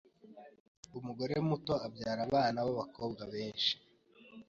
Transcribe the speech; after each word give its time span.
Umugore 0.97 1.33
muto 1.49 1.73
abyara 1.85 2.21
abana 2.27 2.57
babakobwa 2.67 3.23
benshi 3.33 3.73